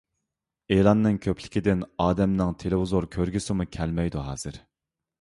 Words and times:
ئېلاننىڭ 0.75 1.19
كۆپلۈكىدىن 1.25 1.85
ئادەمنىڭ 2.05 2.57
تېلېۋىزور 2.65 3.11
كۆرگۈسىمۇ 3.19 3.71
كەلمەيدۇ 3.81 4.29
ھازىر. 4.33 4.63